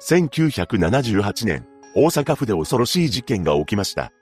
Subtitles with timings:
[0.00, 4.12] 1978年、大阪府で恐ろしい事件が起きました。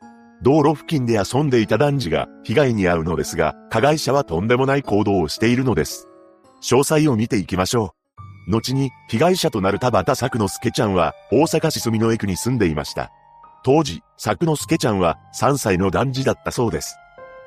[0.42, 6.06] 道路付近で遊んでいた男児が被害に遭うのですが、加害者はとんでもない行動をしているのです。
[6.62, 7.94] 詳細を見ていきましょ
[8.48, 8.50] う。
[8.52, 13.10] 後に、被害者となる田畑作之助ちゃんは、大阪市住之江区に住んでいました。
[13.64, 16.96] 当時、作之助ちゃんは3歳の男児だったそうです。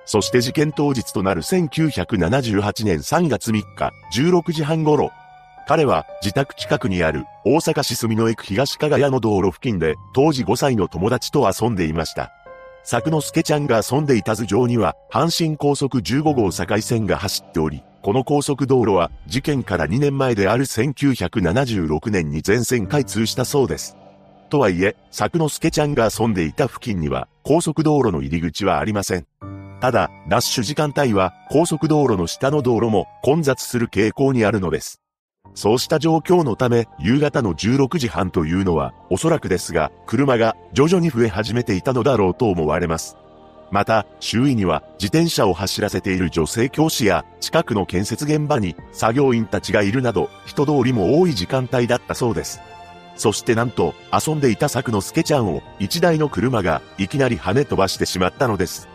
[0.06, 5.12] そして事件当日となる1978年3月3日、16時半頃、
[5.68, 12.32] 彼は自宅近くにある大阪市住之江区東加賀屋の道路付近で当時5歳の友達と遊んでいました。
[12.86, 23.98] 作之助ちゃんが遊んでいた頭上には阪神高速15号境線が走っており、この高速道路は事件から2年前である1976年に全線開通したそうです。
[24.50, 29.28] とはいえ、作之助ちゃんが遊んでいた付近には高速道路の入り口はありません。
[29.82, 35.02] ただ、ラッシュ時間帯は高速道路の下の道路も混雑する傾向にあるのです。
[35.58, 43.18] そうした状況のため、夕方の16時半というのは、おそらくですが、車が徐々に増え始めていたのだろうと思われます。
[43.72, 52.62] また、周囲には自転車を走らせている女性教師や、近くの建設現場に作業員たちがいるなど、人通りも多い時間帯だったそうです。
[53.16, 58.90] そしてなんと、遊んでいた作の助ちゃんを、一台の車がいきなり跳ね飛ばしてしまったのです。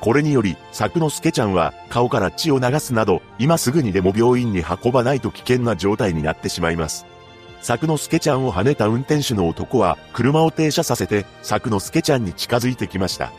[0.00, 7.06] これにより、作之助ちゃんは顔から血を流すなど、今すぐにでも病院に運ばないと危険な状態になってしまいます。
[7.62, 13.32] 作之助ちゃんを跳ねた運転手の男は、車を停車させて、作之助ちゃんに近づいてきました。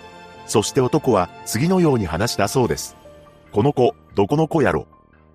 [0.47, 2.95] そして男は、次のように話したそうです。
[3.52, 4.88] この子、どこの子やろ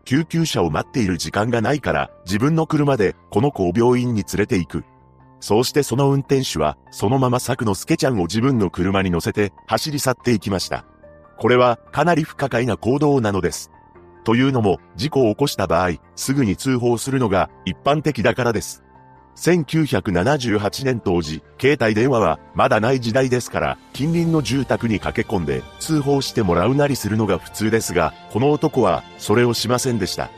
[0.04, 4.84] 救急車を待っている時間がないから、自分の車で、この子を病院に連れて行く。
[5.40, 10.84] そうしてその運転手は、そのまま作之助ちゃんを自分の車に乗せて、走り去っていきました。
[11.40, 13.70] これはかなり不可解な行動なのです。
[14.24, 18.84] というのも、事故を起こした場合、すぐに通報するのが一般的だからです。
[19.36, 30.30] 1978年当時、携帯電話はまだない時代ですから、近隣の住宅に駆け込んで通報してもらうなりするのが普通ですが、この男はそれをしませんでした。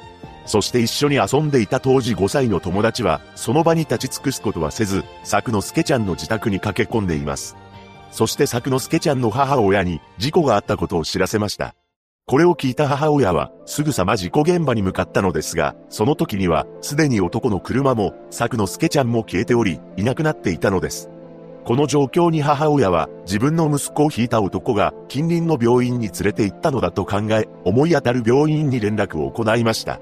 [0.46, 7.56] そして一緒に遊んでいた当時5歳の友達は、その場に立ち尽くすことはせず、作之助ちゃんの自宅に駆け込んでいます。
[8.12, 11.74] そして作之助ちゃんの母親に事故があったことを知らせました。
[12.26, 21.10] これを聞いた母親はすぐさま事故現場に向かったのですが、その時にはすでに男の車も作之助ちゃんも消えており、いなくなっていたのです。
[21.64, 30.00] この状況に母親は自分の息子を引いた男が近隣の病院に連れて行ったのだと考え、思い当たる病院に連絡を行いました。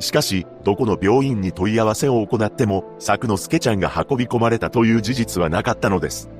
[0.00, 6.30] しかし、どこの病院に問い合わせを行っても、作之助ちゃんが運び込まれたという事実はなかったのです。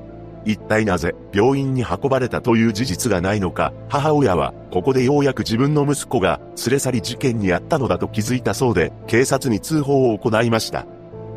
[0.44, 10.87] 一体なぜ病院に運ばれたという事実がないのか、母親はここでようやく自分の息子が連れ去り事件にあったのだと気づいたそうで、警察に通報を行いました。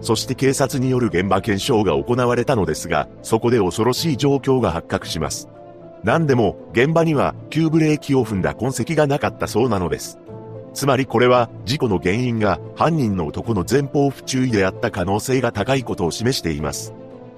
[0.01, 5.47] そして警察による現場検証が行われたのですが、そこで恐ろしい状況が発覚します。
[6.03, 10.17] 何でも、現場には急ブレーキを踏んだ痕跡がなかったそうなのです。
[10.73, 16.93] つまりこれは、事故の原因が犯人の男の前方不注意であった可能性が高いことを示しています。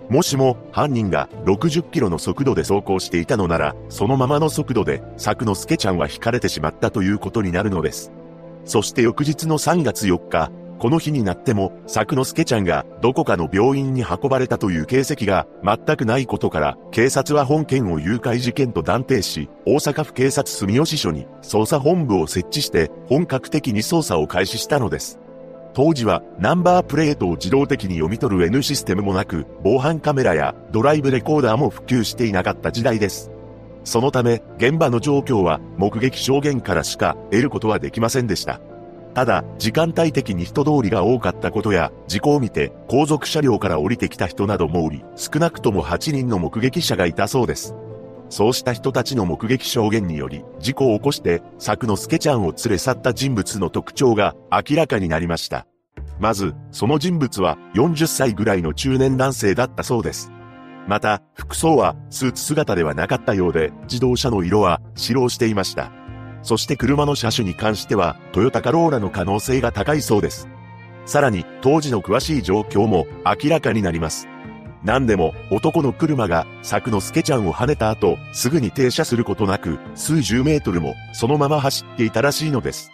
[0.09, 8.11] もしも犯人が60キロの速度で走行していたのなら、そのままの速度で作之助ちゃんは引かれてしまったということになるのです。
[8.65, 25.19] そして翌日の3月4日、この日になっても作之助ちゃんがどこかの病院に運ばれたという形跡が全くないことから、警察は本件を誘拐事件と断定し、大阪府警察住吉署に捜査本部を設置して本格的に捜査を開始したのです。
[25.73, 33.31] 当時はナンバープレートを自動的に読み取る N システムもなく、防犯カメラやドライブレコーダーも普及していなかった時代です。
[33.83, 38.61] そのため、現場の状況は目撃証言からしか得ることはできませんでした。
[39.15, 47.75] ただ、時間帯的に人通りが多かったことや、事故を見て後続車両から降りてきた人などもおり、少なくとも8人の目撃者がいたそうです。
[48.33, 55.67] そうした人たちの目撃証言により、事故を起こして、作之助ちゃんを連れ去った人物の特徴が明らかになりました。
[56.19, 60.31] まず、その人物は40歳ぐらいの中年男性だったそうです。
[60.87, 65.91] また、服装はスーツ姿ではなかったようで、自動車の色は白をしていました。
[66.41, 70.49] そして車の車種に関しては、トヨタカローラの可能性が高いそうです。
[71.05, 74.27] さらに、当時の詳しい状況も明らかになります。
[74.83, 82.91] 何でも男の車が柵のスケちゃんを跳ねた後、すぐに停車することなく、数十メートルもそのまま走っていたらしいのです。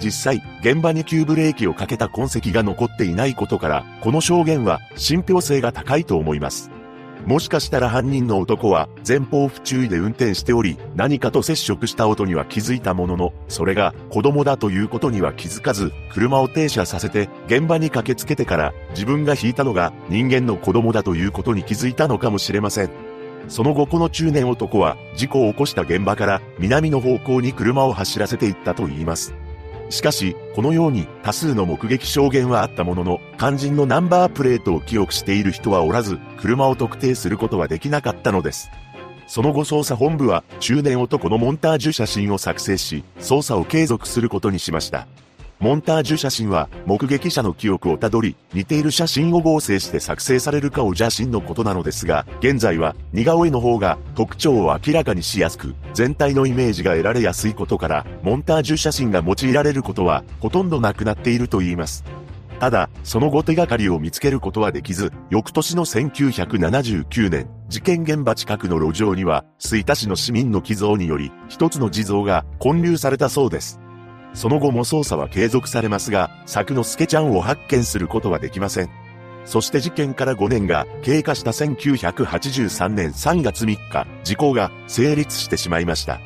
[0.00, 6.70] 実際、現場に急ブレーキをかけた痕跡が残っていないことから、この証言は信憑性が高いと思います。
[7.26, 22.90] もしかしたら犯人の男は前方不注意で運転しており、何かと接触した音には気づいたものの、それが子供だということには気づかず、車を停車させて現場に駆けつけてから自分が引いたのが人間の子供だということに気づいたのかもしれません。
[23.48, 29.34] その後この中年男は事故を起こした現場から南の方向に車を走らせていったと言います。
[29.90, 38.70] しかし、このように多数の目撃証言はあったものの、肝心のナンバープレートを記憶している人はおらず、車を特定することはできなかったのです。
[39.26, 45.06] その後捜査本部は中年男のモンタージュ写真を作成し、捜査を継続することにしました。
[45.64, 62.04] モンタージュ写真は目撃者の記憶をたどり、似ている写真を合成して作成されるかを写真のことなのですが、現在は似顔絵の方が特徴を明らかにしやすく、全体のイメージが得られやすいことから、モンタージュ写真が用いられることはほとんどなくなっていると言います。
[62.60, 73.80] ただ、その後手がかりを見つけることはできず、翌年の1979年、事件現場近くの路上には、吹田市の市民の寄贈により、一つの地蔵が建立されたそうです。
[74.34, 78.90] その後も捜査は継続されますが、作之助ちゃんを発見することはできません。
[79.44, 86.20] そして事件から5年が経過した1983年3月3日、時効が成立してしまいました。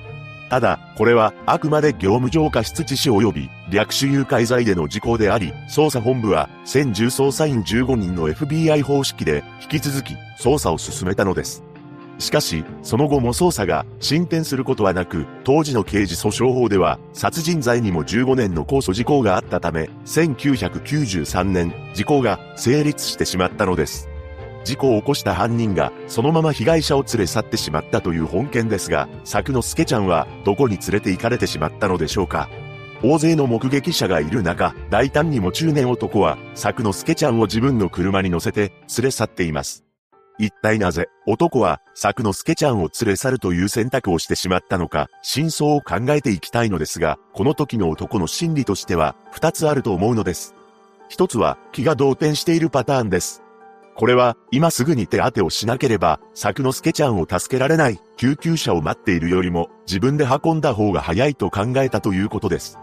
[0.50, 11.62] ただ、これはあくまで業務上過失致死及び略取誘拐罪での時効であり、捜査本部は先重捜査員15人の FBI 方式で引き続き捜査を進めたのです。
[12.18, 24.08] しかし、その後も捜査が進展することはなく、当時の刑事訴訟法では、殺人罪にも15年の控訴事項があったため、1993年、時効が成立してしまったのです。
[24.64, 32.50] 事故を起こした犯人が、そのまま被害者を連れ去ってしまったという本件ですが、作之助ちゃんは、どこに連れて行かれてしまったのでしょうか。
[33.02, 39.87] 大勢の目撃者がいる中、大胆にも中年男は、作之助ちゃんを自分の車に乗せて、連れ去っています。
[40.38, 50.54] 一体なぜ、男は、作之助ちゃんを連れ去るという選択をしてしまったのか、真相を考えていきたいのですが、この時の男の心理としては、二つあると思うのです。
[51.08, 53.42] 一つは、気が動転しているパターンです。
[53.96, 62.78] これは、今すぐに手当てをしなければ、作之助ちゃんを助けられない、救急車を待っているよりも、自分で運んだ方が早いと考えたということです。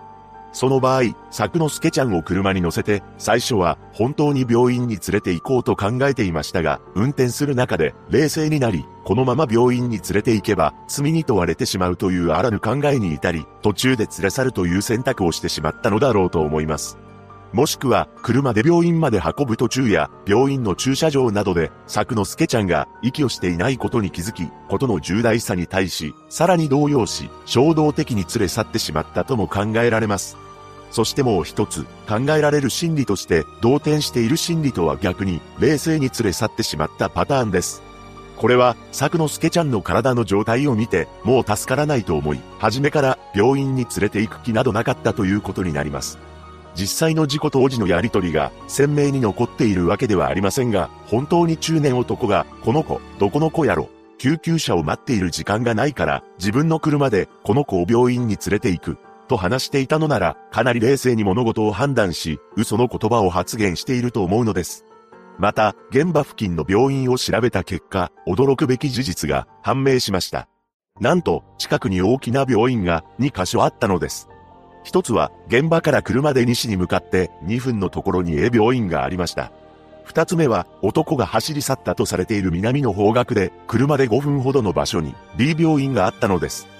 [0.55, 16.97] その場合、作之助ちゃんを車に乗せて、最初は本当に病院に連れて行こうと考えていましたが、運転する中で冷静になり、このまま病院に連れて行けば罪に問われてしまうというあらぬ考えに至り、途中で連れ去るという選択をしてしまったのだろうと思います。
[17.51, 30.44] もしくは、車で病院まで運ぶ途中や、病院の駐車場などで、作之助ちゃんが、息をしていないことに気づき、ことの重大さに対し、さらに動揺し、衝動的に連れ去ってしまったとも考えられます。
[30.95, 37.83] そしてもう一つ、考えられる心理として、動転している心理とは逆に、冷静に連れ去ってしまったパターンです。
[38.37, 46.17] これは、作之助ちゃんの体の状態を見て、もう助からないと思い、初めから病院に連れて行く気などなかったということになります。
[46.75, 64.85] 実際の事故当時のやりとりが鮮明に残っているわけではありませんが、本当に中年男が、この子、どこの子やろ、救急車を待っている時間がないから、自分の車でこの子を病院に連れて行く、と話していたのなら、かなり冷静に物事を判断し、嘘の言葉を発言していると思うのです。
[65.37, 70.47] また、現場付近の病院を調べた結果、驚くべき事実が判明しました。
[71.01, 74.29] なんと、近くに大きな病院が2カ所あったのです。
[74.83, 79.51] 一つは、現場から車で西に向かって2分のところに A 病院がありました。
[80.05, 86.74] 二つ目は、男が走り去ったとされている南の方角で、車で5分ほどの場所に B 病院があったのです。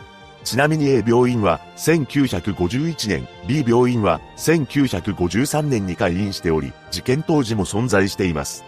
[0.45, 8.63] ちなみに A 病院は1951年、B 病院は1953年に開院しており、事件当時も存在しています。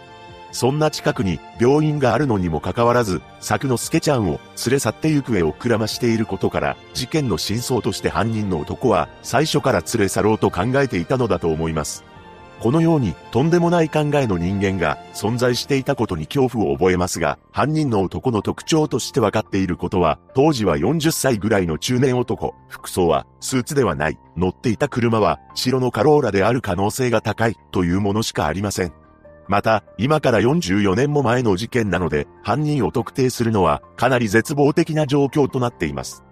[0.50, 12.02] そんな近くに病院があるのにもかかわらず、作之助ちゃんを連れ去って行方をくらましていることから、事件の真相として犯人の男は最初から連れ去ろうと考えていたのだと思います。
[12.60, 28.92] このようにとんでもない考えの人間が存在していたことに恐怖を覚えますが、犯人の男の特徴として分かっていることは、当時は40歳ぐらいの中年男、服装はスーツではない、乗っていた車は白のカローラである可能性が高いというものしかありません。
[29.46, 36.24] また、今から44年も前の事件なので、犯人を特定するのはかなり絶望的な状況となっています。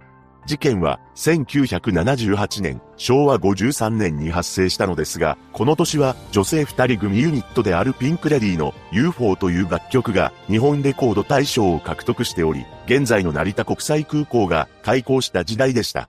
[0.47, 16.09] 事件は1978年、昭和53年に発生したのですが、この年は女性二人組ユニットであるピンクレディーの UFO という楽曲が日本レコード大賞を獲得しており、現在の成田国際空港が開港した時代でした。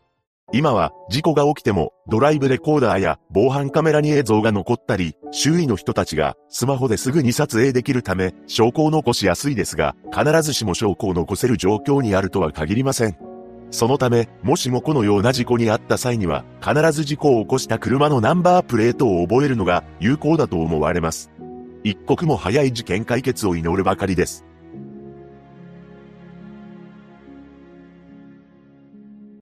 [0.53, 13.36] 今は事故が起きてもドライブレコーダーや防犯カメラに映像が残ったり、周囲の人たちがスマホですぐに撮影できるため証拠を残しやすいですが、必ずしも証拠を残せる状況にあるとは限りません。
[13.69, 21.29] そのため、もしもこのような事故にあった際には、必ず事故を起こした車のナンバープレートを覚えるのが有効だと思われます。
[21.83, 24.45] 一刻も早い事件解決を祈るばかりです。